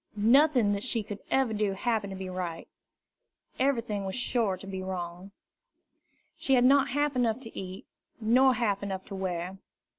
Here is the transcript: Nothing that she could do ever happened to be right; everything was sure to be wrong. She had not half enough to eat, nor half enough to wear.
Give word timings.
Nothing 0.15 0.71
that 0.73 0.81
she 0.81 1.03
could 1.03 1.19
do 1.29 1.29
ever 1.29 1.73
happened 1.75 2.09
to 2.09 2.17
be 2.17 2.27
right; 2.27 2.67
everything 3.59 4.03
was 4.03 4.15
sure 4.15 4.57
to 4.57 4.65
be 4.65 4.81
wrong. 4.81 5.29
She 6.39 6.55
had 6.55 6.63
not 6.65 6.89
half 6.89 7.15
enough 7.15 7.39
to 7.41 7.55
eat, 7.55 7.85
nor 8.19 8.55
half 8.55 8.81
enough 8.81 9.05
to 9.09 9.15
wear. 9.15 9.59